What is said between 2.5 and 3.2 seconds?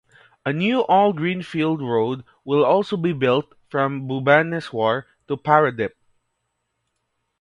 also be